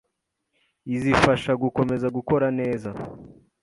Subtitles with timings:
[0.95, 2.89] izifasha gukomeza gukora neza